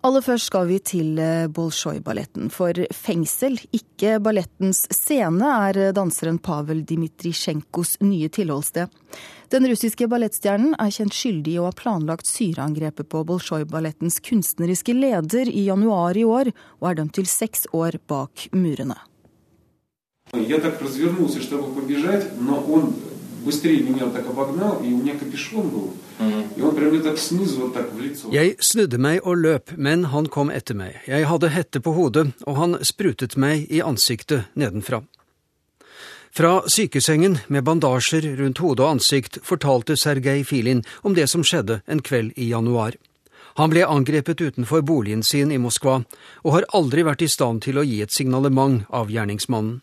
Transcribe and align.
Aller 0.00 0.22
først 0.24 0.48
skal 0.48 0.64
vi 0.64 0.78
til 0.80 1.18
eh, 1.20 1.44
Bolsjoj-balletten. 1.52 2.48
For 2.48 2.72
fengsel, 2.96 3.58
ikke 3.76 4.14
ballettens 4.24 4.86
scene, 4.96 5.44
er 5.68 5.92
danseren 5.92 6.38
Pavel 6.40 6.80
Dmitrisjenkos 6.88 7.98
nye 8.00 8.30
tilholdssted. 8.32 8.88
Den 9.52 9.68
russiske 9.68 10.08
ballettstjernen 10.08 10.72
er 10.80 10.94
kjent 10.94 11.12
skyldig 11.12 11.52
i 11.52 11.60
å 11.60 11.66
ha 11.68 11.74
planlagt 11.76 12.30
syreangrepet 12.30 13.10
på 13.12 13.26
Bolsjoj-ballettens 13.28 14.22
kunstneriske 14.24 14.96
leder 14.96 15.52
i 15.52 15.66
januar 15.68 16.16
i 16.16 16.24
år, 16.24 16.48
og 16.80 16.88
er 16.88 17.00
dømt 17.02 17.18
til 17.20 17.28
seks 17.28 17.68
år 17.76 18.00
bak 18.08 18.48
murene. 18.56 18.96
Я 20.32 20.62
так 23.39 23.45
развернулся, 23.45 23.45
чтобы 23.45 23.45
побежать, 23.45 23.45
но 23.45 23.45
он 23.45 23.45
быстрее 23.45 23.79
меня 23.83 24.09
так 24.09 24.29
обогнал, 24.29 24.83
и 24.83 24.93
у 24.93 24.97
меня 24.97 25.13
капюшон 25.15 25.69
был. 25.69 25.93
И 26.55 26.61
он 26.61 26.75
прям 26.75 26.89
мне 26.89 27.01
так 27.01 27.17
снизу 27.17 27.61
вот 27.61 27.73
так 27.73 27.93
в 27.93 27.99
лицо. 27.99 28.29
Jeg 28.31 28.55
snudde 28.59 28.97
meg 28.97 29.21
og 29.23 29.37
løp, 29.37 29.71
men 29.77 30.05
han 30.05 30.27
kom 30.27 30.49
etter 30.49 30.75
meg. 30.75 31.01
Jeg 31.07 31.27
hadde 31.27 31.49
hette 31.49 31.79
på 31.79 31.91
hodet, 31.91 32.33
og 32.45 32.55
han 32.57 32.77
sprutet 32.81 33.37
meg 33.37 33.67
i 33.69 33.81
ansiktet 33.81 34.45
nedenfra. 34.55 35.03
Fra 36.31 36.63
sykesengen 36.67 37.37
med 37.47 37.63
bandasjer 37.63 38.35
rundt 38.37 38.57
hode 38.59 38.83
og 38.83 38.97
ansikt 38.97 39.39
fortalte 39.43 39.95
Sergej 39.95 40.43
Filin 40.43 40.83
om 41.01 41.13
det 41.15 41.29
som 41.29 41.43
skjedde 41.43 41.81
en 41.87 42.01
kveld 42.01 42.33
i 42.35 42.49
januar. 42.49 42.95
Han 43.55 43.69
ble 43.71 43.85
angrepet 43.87 44.41
utenfor 44.41 44.81
boligen 44.81 45.23
sin 45.23 45.51
i 45.51 45.57
Moskva, 45.57 46.03
og 46.43 46.51
har 46.51 46.65
aldri 46.75 47.05
vært 47.07 47.23
i 47.23 47.31
stand 47.31 47.63
til 47.63 47.79
å 47.79 47.85
gi 47.87 48.01
et 48.03 48.11
signalement 48.11 48.83
av 48.91 49.07
gjerningsmannen. 49.07 49.79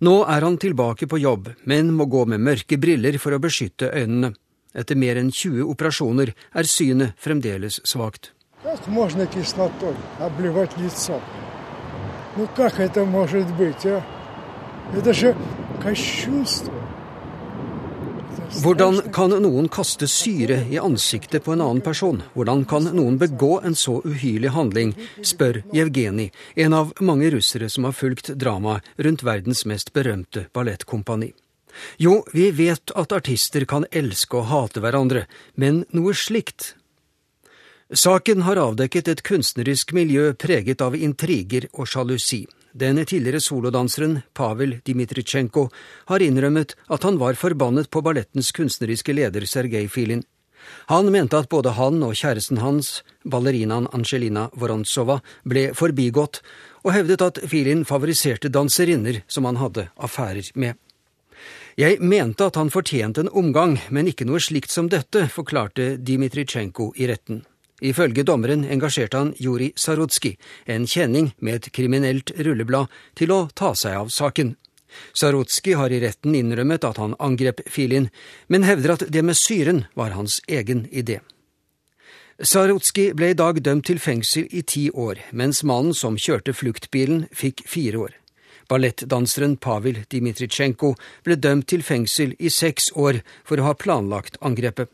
Nå 0.00 0.14
er 0.28 0.44
han 0.44 0.58
tilbake 0.58 1.06
på 1.08 1.18
jobb, 1.22 1.48
men 1.64 1.92
må 1.94 2.06
gå 2.10 2.24
med 2.28 2.42
mørke 2.42 2.78
briller 2.78 3.18
for 3.22 3.34
å 3.34 3.40
beskytte 3.42 3.92
øynene. 3.92 4.32
Etter 4.74 4.96
mer 4.96 5.20
enn 5.20 5.30
20 5.30 5.68
operasjoner 5.68 6.32
er 6.32 6.68
synet 6.68 7.18
fremdeles 7.20 7.80
svakt. 7.84 8.32
Как 8.62 8.86
можно 8.86 9.26
кислотой 9.26 9.94
обливать 10.18 10.76
лицо? 10.78 11.20
Ну 12.36 12.48
как 12.56 12.80
это 12.80 13.04
может 13.04 13.46
быть, 13.54 13.84
а? 13.84 14.02
Это 14.96 15.12
же 15.12 15.36
кощунство. 15.82 16.72
Hvordan 18.37 19.01
kan 19.13 19.33
noen 19.41 19.67
kaste 19.69 20.07
syre 20.09 20.59
i 20.71 20.77
ansiktet 20.77 21.43
på 21.45 21.53
en 21.53 21.61
annen 21.61 21.81
person? 21.81 22.21
Hvordan 22.35 22.63
kan 22.69 22.89
noen 22.93 23.17
begå 23.21 23.59
en 23.65 23.75
så 23.75 23.97
uhyrlig 24.05 24.51
handling, 24.53 24.93
spør 25.25 25.63
Jevgenij, 25.73 26.31
en 26.55 26.73
av 26.73 26.93
mange 27.01 27.31
russere 27.33 27.69
som 27.69 27.87
har 27.89 27.97
fulgt 27.97 28.33
dramaet 28.37 28.85
rundt 28.97 29.25
verdens 29.25 29.65
mest 29.65 29.93
berømte 29.93 30.47
ballettkompani. 30.53 31.31
Jo, 31.97 32.23
vi 32.33 32.49
vet 32.51 32.93
at 32.95 33.13
artister 33.13 33.65
kan 33.65 33.85
elske 33.91 34.39
og 34.39 34.49
hate 34.51 34.81
hverandre, 34.81 35.25
men 35.55 35.85
noe 35.93 36.13
slikt 36.17 36.75
Saken 37.87 38.41
har 38.43 38.59
avdekket 38.59 39.07
et 39.07 39.21
kunstnerisk 39.23 39.93
miljø 39.95 40.33
preget 40.35 40.81
av 40.83 40.95
intriger 40.95 41.69
og 41.71 41.87
sjalusi. 41.87 42.41
Den 42.77 42.99
tidligere 43.05 43.41
solodanseren 43.41 44.19
Pavel 44.37 44.75
Dmitritsjenko 44.85 45.63
har 46.11 46.21
innrømmet 46.21 46.75
at 46.93 47.05
han 47.07 47.15
var 47.17 47.33
forbannet 47.39 47.89
på 47.89 48.03
ballettens 48.05 48.51
kunstneriske 48.53 49.15
leder 49.17 49.47
Sergej 49.49 49.87
Filin. 49.89 50.21
Han 50.91 51.09
mente 51.11 51.39
at 51.39 51.49
både 51.49 51.73
han 51.73 52.03
og 52.05 52.13
kjæresten 52.19 52.61
hans, 52.61 53.01
ballerinaen 53.25 53.89
Angelina 53.97 54.47
Vorontsova, 54.53 55.21
ble 55.47 55.71
forbigått, 55.73 56.43
og 56.85 56.93
hevdet 56.93 57.23
at 57.25 57.41
Filin 57.49 57.85
favoriserte 57.87 58.51
danserinner 58.53 59.23
som 59.27 59.49
han 59.49 59.57
hadde 59.57 59.89
affærer 59.97 60.51
med. 60.53 60.77
Jeg 61.77 61.97
mente 62.01 62.45
at 62.45 62.57
han 62.61 62.73
fortjente 62.73 63.25
en 63.25 63.33
omgang, 63.33 63.77
men 63.89 64.09
ikke 64.09 64.25
noe 64.25 64.41
slikt 64.41 64.73
som 64.73 64.89
dette, 64.89 65.27
forklarte 65.33 65.95
Dmitritsjenko 65.97 66.91
i 66.97 67.09
retten. 67.09 67.41
Ifølge 67.81 68.23
dommeren 68.25 68.63
engasjerte 68.65 69.19
han 69.19 69.33
Juri 69.37 69.71
Sarutskij, 69.77 70.37
en 70.65 70.87
kjenning 70.89 71.33
med 71.37 71.59
et 71.59 71.71
kriminelt 71.73 72.31
rulleblad, 72.33 72.89
til 73.13 73.31
å 73.31 73.47
ta 73.53 73.75
seg 73.77 73.99
av 73.99 74.09
saken. 74.09 74.55
Sarutskij 75.13 75.77
har 75.77 75.93
i 75.93 76.01
retten 76.01 76.35
innrømmet 76.35 76.87
at 76.87 76.97
han 76.97 77.13
angrep 77.19 77.61
Filin, 77.69 78.09
men 78.47 78.65
hevder 78.65 78.95
at 78.95 79.07
det 79.13 79.21
med 79.21 79.37
syren 79.37 79.85
var 79.93 80.15
hans 80.17 80.39
egen 80.47 80.87
idé. 80.89 81.19
Sarutskij 82.41 83.13
ble 83.17 83.31
i 83.33 83.37
dag 83.37 83.61
dømt 83.65 83.85
til 83.89 83.99
fengsel 84.01 84.49
i 84.49 84.61
ti 84.61 84.89
år, 84.89 85.21
mens 85.31 85.63
mannen 85.63 85.93
som 85.93 86.17
kjørte 86.17 86.53
fluktbilen, 86.53 87.25
fikk 87.33 87.65
fire 87.69 88.07
år. 88.07 88.13
Ballettdanseren 88.69 89.55
Pavel 89.57 90.03
Dmitritsjenko 90.11 90.95
ble 91.25 91.37
dømt 91.39 91.69
til 91.71 91.85
fengsel 91.85 92.33
i 92.37 92.49
seks 92.51 92.91
år 92.95 93.21
for 93.47 93.57
å 93.57 93.69
ha 93.69 93.77
planlagt 93.77 94.37
angrepet. 94.41 94.89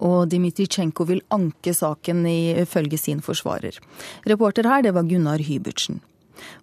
Og 0.00 0.30
Dmitritsjenko 0.32 1.06
vil 1.08 1.22
anke 1.34 1.74
saken 1.76 2.24
ifølge 2.26 2.98
sin 2.98 3.22
forsvarer. 3.24 3.78
Reporter 4.26 4.66
her, 4.68 4.82
det 4.82 4.94
var 4.96 5.06
Gunnar 5.08 5.42
Hybertsen. 5.44 6.00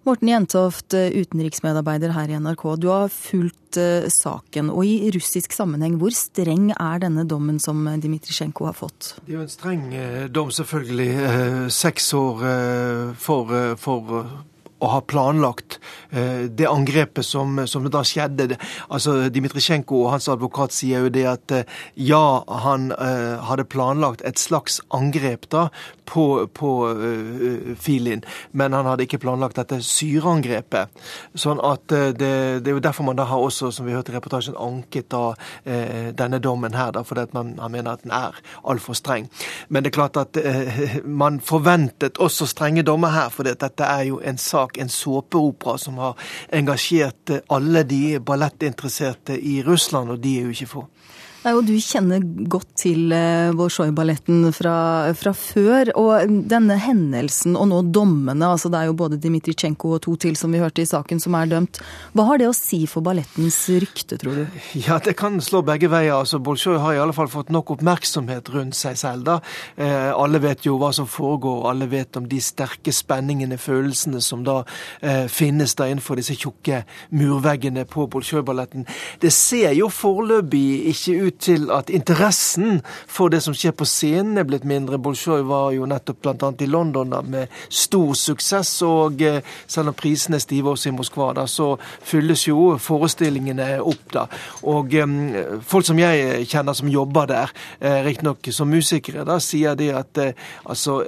Morten 0.06 0.28
Jentoft, 0.28 0.94
utenriksmedarbeider 0.94 2.12
her 2.14 2.30
i 2.30 2.38
NRK. 2.38 2.64
Du 2.78 2.88
har 2.92 3.08
fulgt 3.12 3.78
eh, 3.80 4.08
saken. 4.12 4.70
Og 4.70 4.84
i 4.86 5.10
russisk 5.14 5.54
sammenheng, 5.56 5.96
hvor 6.00 6.14
streng 6.14 6.70
er 6.74 7.02
denne 7.02 7.24
dommen 7.28 7.60
som 7.62 7.80
Dmitritsjenko 7.86 8.68
har 8.68 8.76
fått? 8.78 9.14
Det 9.24 9.32
er 9.32 9.38
jo 9.40 9.44
en 9.46 9.52
streng 9.52 9.84
eh, 9.96 10.24
dom, 10.30 10.52
selvfølgelig. 10.54 11.10
Eh, 11.28 11.60
Seks 11.72 12.12
år 12.18 12.46
eh, 12.50 13.04
for, 13.18 13.54
eh, 13.56 13.74
for 13.80 14.16
eh, 14.20 14.34
å 14.82 14.90
ha 14.90 15.00
planlagt 15.06 15.78
eh, 16.10 16.48
det 16.50 16.66
angrepet 16.66 17.26
som, 17.26 17.60
som 17.70 17.86
da 17.90 18.02
skjedde. 18.06 18.56
Altså, 18.92 19.28
Dmitrisjenko 19.32 20.02
og 20.02 20.12
hans 20.16 20.28
advokat 20.32 20.74
sier 20.74 21.06
jo 21.06 21.12
det 21.14 21.24
at 21.30 21.54
eh, 21.54 21.80
ja, 21.94 22.42
han 22.66 22.90
eh, 22.96 23.38
hadde 23.46 23.68
planlagt 23.70 24.24
et 24.26 24.42
slags 24.42 24.80
angrep 24.94 25.48
da 25.52 25.68
på, 26.12 26.48
på 26.52 26.70
Filin, 27.80 28.20
men 28.58 28.74
han 28.74 28.88
hadde 28.90 29.06
ikke 29.06 29.20
planlagt 29.22 29.56
dette 29.56 29.78
syreangrepet. 29.86 30.90
Sånn 31.38 31.62
at 31.64 31.86
det, 31.88 32.32
det 32.66 32.68
er 32.68 32.74
jo 32.74 32.82
derfor 32.84 33.06
man 33.06 33.16
da 33.16 33.24
har 33.30 33.40
også, 33.40 33.70
som 33.72 33.86
vi 33.86 33.94
hørte 33.94 34.12
i 34.12 34.16
reportasjen, 34.18 34.58
anket 34.60 35.08
da 35.14 35.30
denne 36.18 36.40
dommen 36.42 36.76
her, 36.76 36.90
da, 36.92 37.04
fordi 37.06 37.24
at 37.24 37.36
man, 37.36 37.54
han 37.62 37.72
mener 37.72 37.94
at 37.94 38.04
den 38.04 38.12
er 38.12 38.36
altfor 38.68 38.98
streng. 38.98 39.30
Men 39.72 39.86
det 39.86 39.92
er 39.92 39.96
klart 40.00 40.20
at 40.20 40.36
man 41.22 41.40
forventet 41.40 42.20
også 42.20 42.50
strenge 42.50 42.84
dommer 42.84 43.14
her, 43.14 43.32
for 43.32 43.48
dette 43.48 43.86
er 43.86 44.04
jo 44.10 44.20
en 44.20 44.42
sak, 44.42 44.71
en 44.78 44.88
såpeopera, 44.88 45.78
som 45.78 45.98
har 45.98 46.18
engasjert 46.52 47.30
alle 47.48 47.82
de 47.82 48.18
ballettinteresserte 48.20 49.38
i 49.40 49.62
Russland, 49.62 50.10
og 50.10 50.22
de 50.22 50.38
er 50.38 50.48
jo 50.48 50.56
ikke 50.56 50.72
få. 50.76 50.86
Nei, 51.42 51.56
og 51.58 51.64
Du 51.66 51.74
kjenner 51.82 52.22
godt 52.46 52.68
til 52.78 53.10
eh, 53.10 53.50
Bolsjoj-balletten 53.58 54.44
fra, 54.54 54.74
fra 55.18 55.32
før. 55.34 55.90
og 55.98 56.30
Denne 56.46 56.76
hendelsen 56.78 57.56
og 57.58 57.66
nå 57.72 57.80
dommene, 57.90 58.46
altså 58.46 58.70
det 58.70 58.78
er 58.78 58.90
jo 58.90 58.94
både 59.00 59.18
Dmitritsjenko 59.18 59.96
og 59.96 60.02
to 60.04 60.14
til 60.22 60.38
som 60.38 60.54
vi 60.54 60.60
hørte 60.62 60.84
i 60.84 60.86
saken 60.86 61.18
som 61.22 61.34
er 61.34 61.50
dømt. 61.50 61.80
Hva 62.14 62.28
har 62.28 62.38
det 62.38 62.46
å 62.46 62.54
si 62.54 62.84
for 62.86 63.02
ballettens 63.02 63.58
rykte, 63.82 64.20
tror 64.22 64.38
du? 64.38 64.60
Ja, 64.78 65.00
det 65.02 65.16
kan 65.18 65.40
slå 65.42 65.64
begge 65.66 65.90
veier. 65.90 66.14
Altså, 66.20 66.38
Bolsjoj 66.38 66.78
har 66.78 66.94
i 66.94 67.00
alle 67.02 67.16
fall 67.16 67.30
fått 67.32 67.50
nok 67.54 67.74
oppmerksomhet 67.74 68.52
rundt 68.54 68.78
seg 68.78 69.00
selv. 69.02 69.26
da. 69.26 69.40
Eh, 69.74 70.12
alle 70.14 70.38
vet 70.42 70.62
jo 70.68 70.76
hva 70.78 70.92
som 70.94 71.10
foregår, 71.10 71.66
alle 71.72 71.90
vet 71.90 72.20
om 72.22 72.30
de 72.30 72.38
sterke 72.42 72.94
spenningene, 72.94 73.58
følelsene 73.58 74.22
som 74.22 74.46
da 74.46 74.60
eh, 75.02 75.26
finnes 75.26 75.74
da 75.74 75.90
innenfor 75.90 76.22
disse 76.22 76.38
tjukke 76.38 76.84
murveggene 77.18 77.82
på 77.90 78.06
Bolsjoj-balletten. 78.14 78.86
Det 79.18 79.34
ser 79.34 79.74
jo 79.74 79.90
foreløpig 79.90 80.64
ikke 80.94 81.18
ut 81.18 81.31
til 81.40 81.70
at 81.74 81.90
interessen 81.90 82.80
for 83.06 83.32
det 83.32 83.42
som 83.44 83.54
skjer 83.56 83.74
på 83.76 83.86
scenen 83.88 84.38
er 84.40 84.46
blitt 84.48 84.66
mindre. 84.68 85.00
Bolsjoj 85.02 85.42
var 85.48 85.72
jo 85.76 85.86
nettopp 85.88 86.22
bl.a. 86.24 86.50
i 86.60 86.68
London 86.70 87.12
da, 87.12 87.22
med 87.22 87.52
stor 87.68 88.14
suksess, 88.18 88.74
og 88.86 89.22
eh, 89.22 89.40
selv 89.66 89.92
om 89.92 89.98
prisene 89.98 90.38
er 90.38 90.44
stive 90.44 90.72
også 90.72 90.90
i 90.90 90.94
Moskva, 90.96 91.30
da, 91.36 91.46
så 91.50 91.74
fylles 91.80 92.46
jo 92.48 92.72
forestillingene 92.82 93.68
opp. 93.80 94.06
da. 94.14 94.26
Og 94.70 94.94
eh, 94.94 95.16
folk 95.66 95.88
som 95.88 96.00
jeg 96.00 96.46
kjenner 96.50 96.76
som 96.76 96.90
jobber 96.92 97.30
der, 97.30 97.54
eh, 97.80 98.00
riktignok 98.06 98.50
som 98.52 98.70
musikere, 98.72 99.26
da, 99.28 99.38
sier 99.42 99.76
de 99.78 99.90
at 99.96 100.18
altså, 100.68 100.98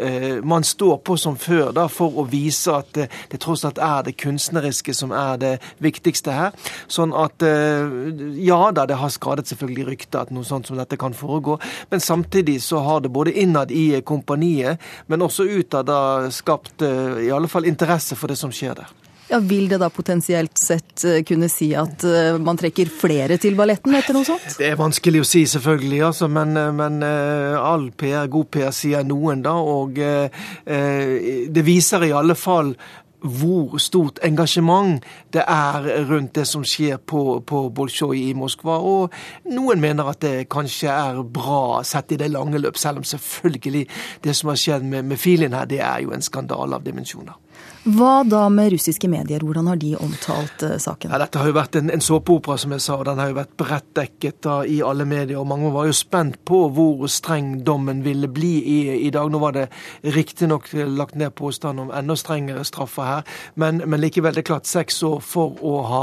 man 0.47 0.65
står 0.65 0.99
på 1.05 1.17
som 1.21 1.37
før 1.41 1.73
da, 1.75 1.87
for 1.93 2.21
å 2.21 2.25
vise 2.29 2.73
at 2.73 2.95
det 2.95 3.41
tross 3.43 3.65
alt 3.67 3.79
er 3.83 4.05
det 4.07 4.17
kunstneriske 4.21 4.95
som 4.97 5.13
er 5.15 5.39
det 5.41 5.53
viktigste 5.85 6.35
her. 6.35 6.71
Sånn 6.91 7.15
at 7.17 7.43
ja 7.43 8.61
da, 8.75 8.87
det 8.89 8.99
har 9.01 9.13
skadet 9.13 9.49
selvfølgelig 9.51 9.87
ryktet 9.89 10.14
at 10.21 10.33
noe 10.35 10.47
sånt 10.47 10.71
som 10.71 10.79
dette 10.79 10.99
kan 11.01 11.17
foregå, 11.17 11.59
men 11.91 12.03
samtidig 12.03 12.61
så 12.63 12.83
har 12.85 13.05
det 13.05 13.13
både 13.15 13.35
innad 13.43 13.73
i 13.75 14.01
kompaniet, 14.07 14.83
men 15.07 15.25
også 15.25 15.49
utad 15.49 15.89
da 15.91 16.31
skapt 16.35 16.83
eh, 16.83 17.27
i 17.29 17.33
alle 17.35 17.51
fall 17.51 17.67
interesse 17.69 18.17
for 18.19 18.33
det 18.33 18.39
som 18.41 18.53
skjer 18.55 18.79
der. 18.83 18.93
Ja, 19.29 19.39
Vil 19.39 19.69
det 19.69 19.79
da 19.81 19.89
potensielt 19.91 20.59
sett 20.59 21.05
eh, 21.05 21.23
kunne 21.25 21.49
si 21.49 21.71
at 21.79 22.05
eh, 22.05 22.37
man 22.39 22.59
trekker 22.61 22.91
flere 22.93 23.39
til 23.41 23.57
balletten 23.57 23.97
etter 23.97 24.17
noe 24.17 24.27
sånt? 24.29 24.59
Det 24.61 24.69
er 24.69 24.77
vanskelig 24.77 25.23
å 25.23 25.29
si, 25.29 25.47
selvfølgelig, 25.49 26.03
altså, 26.11 26.29
men, 26.29 26.53
men 26.77 27.01
all 27.05 27.89
PR, 27.97 28.29
god 28.33 28.51
PR, 28.53 28.75
sier 28.77 29.07
noen, 29.09 29.41
da. 29.45 29.57
Og 29.57 29.97
eh, 29.99 31.49
det 31.49 31.65
viser 31.65 32.05
i 32.05 32.13
alle 32.13 32.37
fall 32.37 32.75
hvor 33.25 33.79
stort 33.79 34.19
engasjement 34.23 35.05
det 35.33 35.45
er 35.49 36.05
rundt 36.09 36.35
det 36.37 36.47
som 36.49 36.65
skjer 36.65 37.01
på, 37.01 37.41
på 37.47 37.69
Bolsjoj 37.75 38.19
i 38.21 38.33
Moskva. 38.37 38.79
Og 38.79 39.15
noen 39.53 39.81
mener 39.81 40.11
at 40.13 40.21
det 40.25 40.49
kanskje 40.53 40.93
er 40.93 41.23
bra 41.25 41.83
sett 41.87 42.13
i 42.13 42.21
det 42.21 42.31
lange 42.33 42.61
løp, 42.61 42.79
selv 42.81 43.01
om 43.01 43.09
selvfølgelig 43.09 43.87
det 44.25 44.37
som 44.37 44.53
har 44.53 44.61
skjedd 44.61 44.85
med, 44.85 45.09
med 45.09 45.21
Filin 45.21 45.57
her, 45.57 45.69
det 45.71 45.81
er 45.81 46.05
jo 46.05 46.13
en 46.15 46.25
skandale 46.25 46.77
av 46.77 46.85
dimensjoner. 46.85 47.44
Hva 47.85 48.23
da 48.25 48.47
med 48.49 48.71
russiske 48.73 49.09
medier, 49.13 49.43
hvordan 49.45 49.67
har 49.69 49.77
de 49.77 49.91
omtalt 50.01 50.63
uh, 50.65 50.77
saken? 50.81 51.13
Ja, 51.13 51.19
dette 51.21 51.41
har 51.41 51.51
jo 51.51 51.57
vært 51.59 51.77
en, 51.77 51.91
en 51.93 52.05
såpeopera, 52.05 52.57
som 52.61 52.73
jeg 52.73 52.81
sa, 52.81 52.97
og 52.97 53.05
den 53.05 53.21
har 53.21 53.29
jo 53.29 53.37
vært 53.37 53.53
bredt 53.61 53.91
dekket 53.99 54.39
da, 54.47 54.55
i 54.65 54.79
alle 54.81 55.05
medier. 55.05 55.37
og 55.43 55.51
Mange 55.51 55.73
var 55.75 55.91
jo 55.91 55.97
spent 55.97 56.39
på 56.49 56.63
hvor 56.73 57.05
streng 57.13 57.59
dommen 57.67 58.01
ville 58.07 58.31
bli 58.33 58.55
i, 58.63 58.79
i 59.05 59.11
dag. 59.13 59.29
Nå 59.29 59.41
var 59.43 59.57
det 59.59 59.67
riktignok 60.17 60.71
lagt 60.73 61.19
ned 61.21 61.35
påstand 61.37 61.85
om 61.85 61.93
enda 61.93 62.17
strengere 62.17 62.65
straffer 62.65 63.11
her, 63.11 63.37
men, 63.61 63.83
men 63.85 64.01
likevel, 64.01 64.33
det 64.33 64.47
er 64.47 64.53
klart 64.55 64.71
seks 64.71 65.03
år 65.05 65.21
for 65.21 65.61
å 65.61 65.77
ha 65.91 66.03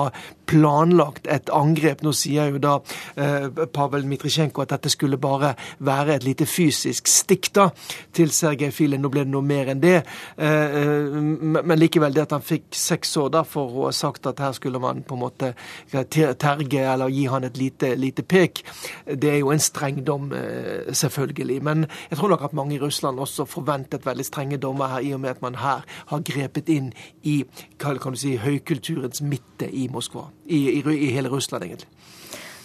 planlagt 0.51 1.27
et 1.31 1.49
angrep. 1.55 2.03
Nå 2.03 2.13
sier 2.15 2.51
jo 2.51 2.61
da 2.61 2.77
eh, 3.15 3.47
Pavel 3.73 4.05
Mitrisjenko 4.09 4.65
at 4.65 4.73
dette 4.75 4.91
skulle 4.91 5.19
bare 5.21 5.53
være 5.79 6.17
et 6.17 6.27
lite 6.27 6.47
fysisk 6.49 7.09
stikk 7.09 7.51
da, 7.55 7.69
til 8.13 8.33
Sergej 8.35 8.73
Filin. 8.75 9.01
Nå 9.01 9.11
ble 9.13 9.25
det 9.25 9.33
noe 9.33 9.45
mer 9.45 9.71
enn 9.71 9.83
det. 9.83 10.01
Eh, 10.37 10.79
eh 10.81 11.50
men 11.53 11.79
likevel, 11.79 12.13
det 12.15 12.25
at 12.27 12.35
han 12.35 12.45
fikk 12.45 12.69
seks 12.77 13.15
år 13.19 13.31
da 13.33 13.43
for 13.47 13.71
å 13.71 13.85
ha 13.87 13.93
sagt 13.95 14.27
at 14.29 14.41
her 14.43 14.53
skulle 14.57 14.81
man 14.81 15.03
på 15.07 15.17
en 15.17 15.23
måte 15.23 15.51
terge 15.91 16.83
eller 16.83 17.11
gi 17.11 17.25
han 17.31 17.47
et 17.47 17.59
lite, 17.59 17.93
lite 17.99 18.23
pek, 18.23 18.63
det 19.05 19.33
er 19.33 19.39
jo 19.41 19.51
en 19.53 19.63
streng 19.63 20.01
dom, 20.07 20.31
eh, 20.35 20.91
selvfølgelig. 20.93 21.59
Men 21.63 21.85
jeg 22.09 22.19
tror 22.19 22.33
nok 22.33 22.45
at 22.49 22.57
mange 22.57 22.75
i 22.75 22.81
Russland 22.81 23.19
også 23.19 23.45
forventet 23.49 24.05
veldig 24.05 24.25
strenge 24.27 24.61
dommer 24.61 24.95
her, 24.95 25.05
i 25.05 25.13
og 25.13 25.23
med 25.23 25.35
at 25.35 25.41
man 25.41 25.59
her 25.61 25.85
har 26.11 26.25
grepet 26.27 26.69
inn 26.69 26.91
i 27.23 27.41
kan 27.81 27.97
du 27.97 28.19
si, 28.19 28.35
høykulturens 28.37 29.21
midte 29.21 29.67
i 29.67 29.87
Moskva. 29.91 30.29
I, 30.45 30.79
i, 30.79 30.81
i 30.81 31.11
hele 31.15 31.29
Russland, 31.29 31.65
egentlig. 31.65 31.89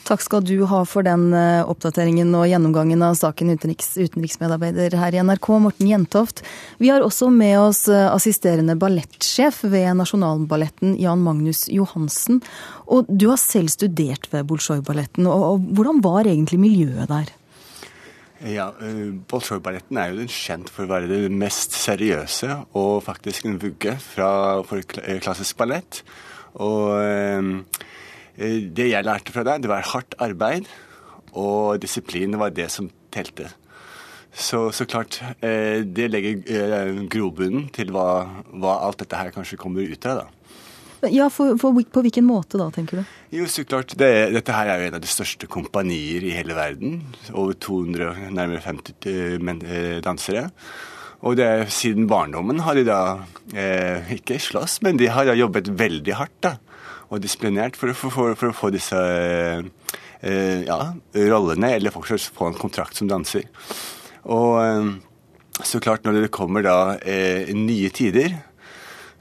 Takk 0.06 0.22
skal 0.22 0.44
du 0.46 0.60
ha 0.70 0.84
for 0.86 1.02
den 1.02 1.32
eh, 1.34 1.66
oppdateringen 1.66 2.28
og 2.38 2.44
gjennomgangen 2.46 3.00
av 3.02 3.16
saken, 3.18 3.50
utenriks, 3.56 3.96
utenriksmedarbeider 3.98 4.94
her 5.00 5.16
i 5.16 5.22
NRK, 5.26 5.48
Morten 5.64 5.88
Jentoft. 5.90 6.44
Vi 6.78 6.92
har 6.92 7.02
også 7.02 7.26
med 7.34 7.56
oss 7.58 7.88
eh, 7.90 8.06
assisterende 8.12 8.76
ballettsjef 8.78 9.64
ved 9.66 9.88
Nasjonalballetten, 9.98 10.94
Jan 11.02 11.24
Magnus 11.26 11.64
Johansen. 11.74 12.38
Og 12.86 13.10
du 13.10 13.26
har 13.32 13.40
selv 13.42 13.72
studert 13.74 14.28
ved 14.30 14.46
Bolsjoj-balletten, 14.46 15.26
og 15.26 15.66
hvordan 15.74 15.98
var 16.06 16.30
egentlig 16.30 16.60
miljøet 16.62 17.10
der? 17.10 17.34
Ja, 18.46 18.68
uh, 18.78 19.10
Bolsjoj-balletten 19.26 19.98
er 19.98 20.12
jo 20.12 20.20
den 20.20 20.30
kjent 20.30 20.70
for 20.70 20.86
å 20.86 20.92
være 20.92 21.10
det 21.10 21.34
mest 21.34 21.74
seriøse 21.74 22.60
og 22.78 23.00
faktisk 23.08 23.48
en 23.48 23.58
vugge 23.58 23.96
fra, 24.04 24.30
klassisk 25.24 25.58
ballett. 25.58 26.04
Og 26.62 26.94
Eh, 27.00 27.42
det 28.36 28.90
jeg 28.90 29.06
lærte 29.06 29.32
fra 29.32 29.44
deg, 29.48 29.62
det 29.64 29.70
var 29.72 29.86
hardt 29.94 30.16
arbeid, 30.22 30.68
og 31.36 31.80
disiplin 31.80 32.36
var 32.40 32.52
det 32.56 32.68
som 32.72 32.90
telte. 33.12 33.48
Så, 34.36 34.70
så 34.72 34.84
klart, 34.84 35.16
eh, 35.40 35.80
det 35.80 36.10
legger 36.12 36.42
eh, 36.44 36.98
grobunnen 37.08 37.70
til 37.72 37.88
hva, 37.94 38.26
hva, 38.52 38.80
alt 38.84 39.00
dette 39.00 39.16
her 39.16 39.32
kanskje 39.32 39.56
kommer 39.60 39.86
ut 39.86 40.08
av. 40.08 40.26
da. 40.26 41.08
Ja, 41.12 41.28
for, 41.32 41.54
for, 41.60 41.76
På 41.92 42.02
hvilken 42.04 42.26
måte 42.28 42.60
da, 42.60 42.66
tenker 42.72 43.00
du? 43.00 43.14
Jo, 43.36 43.46
så 43.48 43.64
klart, 43.68 43.94
det, 44.00 44.10
Dette 44.34 44.52
her 44.52 44.68
er 44.72 44.82
jo 44.82 44.90
en 44.90 44.98
av 44.98 45.04
de 45.04 45.08
største 45.08 45.48
kompanier 45.48 46.24
i 46.24 46.34
hele 46.36 46.56
verden. 46.56 47.00
Over 47.32 47.56
200, 47.64 48.28
nærmere 48.36 48.60
50 48.64 50.04
dansere. 50.04 50.50
Og 51.24 51.38
det, 51.40 51.48
siden 51.72 52.04
barndommen 52.10 52.60
har 52.66 52.76
de 52.76 52.84
da 52.84 53.00
eh, 53.56 54.16
ikke 54.18 54.40
slåss, 54.42 54.82
men 54.84 55.00
de 55.00 55.08
har 55.12 55.32
jobbet 55.32 55.72
veldig 55.80 56.20
hardt. 56.20 56.36
da 56.44 56.56
og 57.10 57.22
disiplinert 57.22 57.78
for, 57.78 57.92
for, 57.94 58.12
for, 58.14 58.36
for 58.38 58.50
å 58.50 58.56
få 58.56 58.70
disse 58.74 58.98
eh, 58.98 60.60
ja, 60.66 60.80
rollene, 61.14 61.74
eller 61.76 61.94
fortsatt 61.94 62.32
få 62.34 62.50
en 62.50 62.58
kontrakt 62.58 62.98
som 62.98 63.10
danser. 63.10 63.46
Og 64.26 64.58
eh, 64.62 64.90
så 65.64 65.80
klart, 65.80 66.04
når 66.04 66.26
det 66.26 66.34
kommer 66.34 66.66
da 66.66 66.96
eh, 67.00 67.52
nye 67.54 67.92
tider, 67.94 68.34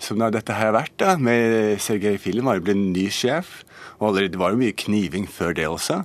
som 0.01 0.19
da 0.19 0.31
dette 0.33 0.55
her 0.55 0.71
har 0.71 0.75
vært, 0.75 0.95
da, 0.99 1.15
med 1.15 1.79
Sergej 1.81 2.17
Film 2.21 2.49
har 2.51 2.63
blitt 2.63 2.81
ny 2.81 3.07
sjef, 3.13 3.61
og 3.95 4.09
allerede 4.09 4.39
var 4.41 4.51
det 4.51 4.59
mye 4.59 4.75
kniving 4.75 5.29
før 5.31 5.55
det 5.55 5.69
også. 5.71 6.01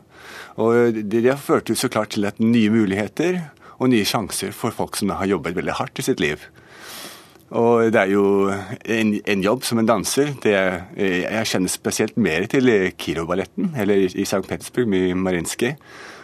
Og 0.62 1.00
det, 1.00 1.24
det 1.24 1.38
førte 1.42 1.74
jo 1.74 1.80
så 1.80 1.90
klart 1.90 2.14
til 2.14 2.28
at 2.28 2.38
nye 2.42 2.70
muligheter 2.70 3.40
og 3.80 3.90
nye 3.90 4.06
sjanser 4.06 4.54
for 4.54 4.74
folk 4.74 4.98
som 5.00 5.10
har 5.16 5.30
jobbet 5.30 5.56
veldig 5.56 5.78
hardt 5.80 5.98
i 5.98 6.06
sitt 6.06 6.22
liv. 6.22 6.44
Og 7.58 7.90
det 7.90 7.98
er 7.98 8.12
jo 8.12 8.24
en, 8.50 9.16
en 9.18 9.42
jobb 9.42 9.64
som 9.66 9.80
en 9.80 9.88
danser. 9.88 10.36
Det 10.42 10.54
jeg 10.54 11.48
kjenner 11.50 11.72
spesielt 11.72 12.20
mer 12.20 12.46
til 12.50 12.70
Kiro-balletten 12.94 13.72
eller 13.80 14.06
i 14.06 14.26
St. 14.26 14.44
Petersburg, 14.46 14.86
med 14.90 15.18
Marinsky. 15.18 15.74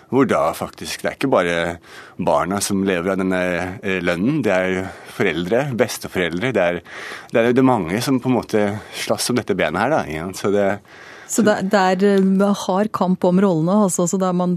Hvor 0.07 0.27
da 0.31 0.53
faktisk 0.55 1.03
Det 1.03 1.09
er 1.09 1.17
ikke 1.17 1.33
bare 1.33 1.57
barna 2.23 2.61
som 2.63 2.85
lever 2.87 3.11
av 3.11 3.19
denne 3.19 3.41
eh, 3.83 3.99
lønnen. 4.05 4.39
Det 4.45 4.53
er 4.55 4.87
foreldre, 5.17 5.65
besteforeldre. 5.75 6.53
Det 6.55 6.63
er, 6.63 6.79
det 7.33 7.43
er, 7.43 7.53
det 7.57 7.67
mange 7.67 7.99
som 8.05 8.21
på 8.23 8.31
en 8.31 8.37
måte 8.39 8.63
slåss 8.95 9.33
om 9.33 9.41
dette 9.41 9.57
benet 9.59 9.83
her, 9.83 9.97
da. 9.97 10.29
Så 10.39 10.53
det, 10.55 10.69
så 11.31 11.43
det, 11.47 11.57
er 11.75 12.05
eh, 12.07 12.47
hard 12.67 12.93
kamp 12.95 13.25
om 13.27 13.41
rollene, 13.43 13.83
altså, 13.87 14.07
så 14.07 14.19
der 14.21 14.37
man 14.37 14.57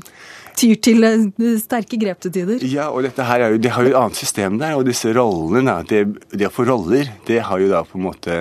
tyr 0.60 0.78
til 0.84 1.08
eh, 1.08 1.28
sterke 1.62 2.00
grep 2.02 2.22
til 2.24 2.34
tider? 2.36 2.64
Ja, 2.68 2.90
og 2.94 3.04
dette 3.08 3.26
her 3.26 3.46
er 3.46 3.56
jo, 3.56 3.62
det 3.62 3.74
har 3.76 3.86
jo 3.86 3.94
et 3.94 4.00
annet 4.00 4.20
system 4.20 4.60
der. 4.62 4.78
Og 4.78 4.88
disse 4.88 5.14
rollene, 5.16 5.80
det, 5.90 6.06
det 6.34 6.50
å 6.50 6.54
få 6.54 6.68
roller, 6.70 7.12
det 7.30 7.42
har 7.48 7.62
jo 7.62 7.72
da 7.72 7.84
på 7.88 8.00
en 8.00 8.08
måte 8.10 8.40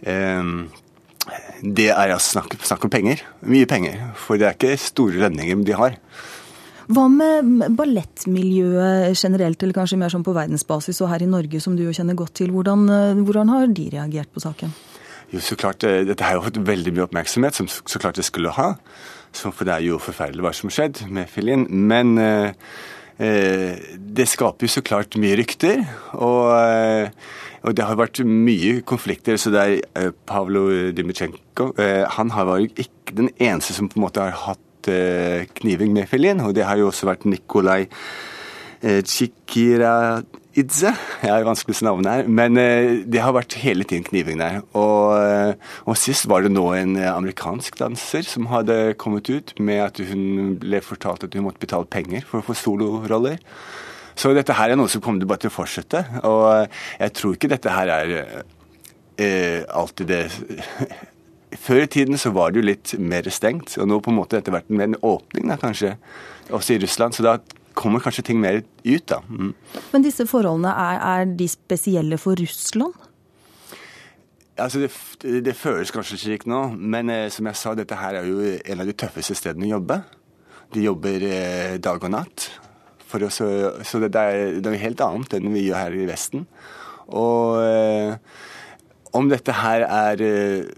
eh, 0.00 0.52
Det 1.60 1.90
er 1.92 2.16
altså 2.16 2.40
snakk, 2.40 2.58
snakk 2.64 2.88
om 2.88 2.92
penger. 2.92 3.24
Mye 3.44 3.68
penger. 3.68 4.10
For 4.18 4.40
det 4.40 4.48
er 4.48 4.58
ikke 4.58 4.76
store 4.80 5.24
lønninger 5.26 5.64
de 5.66 5.78
har. 5.78 5.98
Hva 6.90 7.04
med 7.06 7.76
ballettmiljøet 7.78 9.14
generelt, 9.14 9.60
eller 9.62 9.76
kanskje 9.76 9.98
mer 10.00 10.10
sånn 10.10 10.24
på 10.26 10.34
verdensbasis 10.34 10.98
og 11.04 11.12
her 11.12 11.22
i 11.22 11.28
Norge, 11.30 11.60
som 11.62 11.76
du 11.78 11.84
jo 11.84 11.94
kjenner 11.94 12.18
godt 12.18 12.40
til. 12.40 12.50
Hvordan, 12.54 12.88
eh, 12.90 13.20
hvordan 13.26 13.52
har 13.52 13.68
de 13.70 13.90
reagert 13.92 14.32
på 14.34 14.42
saken? 14.42 14.72
Jo, 15.30 15.40
så 15.40 15.56
klart, 15.56 15.84
eh, 15.84 16.04
Dette 16.06 16.26
har 16.26 16.34
jo 16.38 16.46
fått 16.48 16.62
veldig 16.66 16.92
mye 16.96 17.06
oppmerksomhet, 17.06 17.54
som 17.54 17.68
så 17.68 17.98
klart 18.02 18.18
det 18.18 18.26
skulle 18.26 18.50
ha. 18.50 18.74
For 19.32 19.66
det 19.66 19.74
er 19.74 19.84
jo 19.86 20.00
forferdelig 20.02 20.44
hva 20.44 20.52
som 20.56 20.72
skjedde 20.72 21.06
med 21.12 21.30
Filin. 21.30 21.66
Men 21.70 22.16
eh, 22.18 22.50
eh, 23.22 23.78
det 23.96 24.26
skaper 24.28 24.66
jo 24.66 24.72
så 24.74 24.82
klart 24.84 25.18
mye 25.20 25.38
rykter. 25.38 25.84
Og, 26.18 26.50
eh, 26.56 27.10
og 27.62 27.76
det 27.76 27.86
har 27.86 28.00
vært 28.00 28.22
mye 28.26 28.80
konflikter. 28.86 29.38
Så 29.40 29.52
det 29.54 29.66
er 29.94 30.10
Pavlo 30.26 30.66
Dymitsjenko 30.96 31.70
Han 32.16 32.34
har 32.34 32.48
vært 32.48 32.80
ikke 32.80 33.16
den 33.20 33.30
eneste 33.38 33.76
som 33.76 33.88
på 33.90 34.00
en 34.00 34.06
måte 34.08 34.24
har 34.24 34.36
hatt 34.48 34.90
kniving 35.60 35.92
med 35.94 36.08
Filin. 36.08 36.40
Og 36.40 36.54
det 36.56 36.66
har 36.66 36.80
jo 36.80 36.88
også 36.90 37.10
vært 37.10 37.28
Nikolai 37.28 37.84
Chikira 38.80 40.22
Idze. 40.60 40.90
Jeg 41.22 41.30
har 41.30 41.46
vanskelig 41.46 41.78
navn 41.86 42.06
her. 42.08 42.26
Men 42.28 42.58
eh, 42.60 43.02
det 43.08 43.22
har 43.22 43.34
vært 43.36 43.56
hele 43.62 43.86
tiden 43.88 44.04
kniving 44.06 44.40
der. 44.40 44.60
Og, 44.76 45.16
eh, 45.16 45.52
og, 45.86 45.98
sist 45.98 46.28
var 46.30 46.44
det 46.44 46.52
nå 46.52 46.64
en 46.76 46.96
eh, 46.98 47.10
amerikansk 47.10 47.78
danser 47.80 48.26
som 48.28 48.50
hadde 48.50 48.96
kommet 49.00 49.30
ut 49.30 49.54
med 49.60 49.84
at 49.86 50.00
hun 50.10 50.56
ble 50.60 50.82
fortalt 50.84 51.24
at 51.26 51.36
hun 51.36 51.46
måtte 51.46 51.62
betale 51.62 51.88
penger 51.90 52.26
for 52.28 52.40
å 52.40 52.48
få 52.50 52.58
soloroller. 52.58 53.38
Så 54.18 54.34
dette 54.36 54.56
her 54.58 54.72
er 54.72 54.76
noe 54.76 54.90
som 54.90 55.02
kommer 55.04 55.28
bare 55.28 55.46
til 55.46 55.52
å 55.52 55.54
fortsette. 55.54 56.02
Og 56.28 56.66
jeg 56.98 57.14
tror 57.16 57.36
ikke 57.36 57.52
dette 57.54 57.76
her 57.76 57.94
er 57.94 58.16
eh, 59.16 59.62
alltid 59.68 60.12
det 60.12 60.24
Før 61.60 61.80
i 61.82 61.88
tiden 61.90 62.14
så 62.14 62.30
var 62.30 62.52
det 62.52 62.60
jo 62.60 62.68
litt 62.68 62.92
mer 63.02 63.26
stengt, 63.34 63.72
og 63.82 63.88
nå 63.90 63.96
på 63.98 64.12
en 64.12 64.20
måte 64.20 64.38
etter 64.38 64.54
hvert 64.54 64.68
med 64.70 64.84
en 64.84 65.00
åpning 65.02 65.48
da, 65.50 65.56
kanskje, 65.58 65.96
også 66.54 66.76
i 66.76 66.82
Russland. 66.84 67.16
Så 67.16 67.24
da 67.26 67.32
kommer 67.78 68.02
kanskje 68.02 68.26
ting 68.30 68.40
mer 68.42 68.62
ut, 68.62 69.06
da. 69.08 69.20
Mm. 69.28 69.52
Men 69.92 70.04
disse 70.04 70.26
forholdene, 70.28 70.72
er, 70.72 71.00
er, 71.12 71.36
de 71.38 71.48
spesielle 71.50 72.18
for 72.20 72.38
Russland? 72.40 72.96
Altså 74.60 74.82
det, 74.82 74.90
det, 75.46 75.56
føles 75.56 75.92
kanskje 75.94 76.18
slik 76.20 76.44
nå, 76.50 76.66
men 76.76 77.08
eh, 77.12 77.28
som 77.32 77.46
jeg 77.48 77.56
sa, 77.56 77.72
dette 77.78 77.96
her 77.96 78.18
er 78.18 78.28
jo 78.28 78.42
en 78.44 78.82
av 78.82 78.88
de 78.88 78.96
tøffeste 78.96 79.38
stedene 79.38 79.70
å 79.70 79.78
jobbe. 79.78 80.02
De 80.74 80.84
jobber 80.84 81.24
eh, 81.26 81.78
dag 81.82 82.02
og 82.02 82.12
natt. 82.12 82.50
Oss, 83.10 83.40
så, 83.40 83.98
det, 83.98 84.12
det, 84.14 84.20
er, 84.20 84.60
det, 84.60 84.70
er, 84.70 84.82
helt 84.84 85.00
annet 85.02 85.32
enn 85.34 85.48
vi 85.50 85.64
gjør 85.64 85.80
her 85.80 85.96
i 85.98 86.06
Vesten. 86.06 86.44
Og 87.10 87.56
eh, 87.64 88.12
om 89.18 89.30
dette 89.30 89.56
her 89.56 89.82
er 89.86 90.22
eh, 90.22 90.68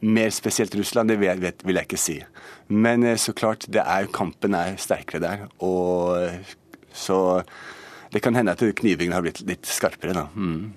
mer 0.00 0.30
spesielt 0.30 0.74
Russland, 0.74 1.12
det 1.12 1.20
vet, 1.20 1.64
vil 1.64 1.78
jeg 1.78 1.88
ikke 1.88 2.00
si. 2.00 2.18
Men 2.68 3.06
eh, 3.06 3.20
så 3.20 3.34
klart, 3.36 3.68
er, 3.72 4.10
kampen 4.12 4.56
er 4.58 4.76
sterkere 4.80 5.22
der. 5.22 5.46
Og 5.64 6.42
så 6.92 7.42
det 8.12 8.20
kan 8.20 8.36
hende 8.36 8.52
at 8.52 8.62
knivingen 8.76 9.14
har 9.16 9.24
blitt 9.24 9.40
litt 9.48 9.68
skarpere, 9.68 10.12
da. 10.12 10.26
Mm. 10.36 10.72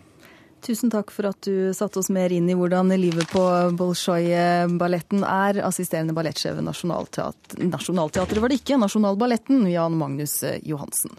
Tusen 0.65 0.89
takk 0.89 1.11
for 1.13 1.27
at 1.29 1.45
du 1.45 1.73
satte 1.77 1.99
oss 2.01 2.07
mer 2.09 2.33
inn 2.33 2.47
i 2.49 2.55
hvordan 2.57 2.89
livet 2.97 3.27
på 3.29 3.41
Bolsjoj-balletten 3.77 5.21
er. 5.27 5.59
Assisterende 5.67 6.15
ballettsjef 6.17 6.55
ved 6.57 6.65
Nationalteatret, 6.65 8.39
var 8.41 8.49
det 8.49 8.61
ikke, 8.63 8.79
Nasjonalballetten, 8.81 9.67
Jan 9.69 9.99
Magnus 9.99 10.39
Johansen. 10.65 11.13